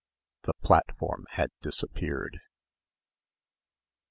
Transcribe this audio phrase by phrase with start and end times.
[0.45, 2.39] The platform had disappeared.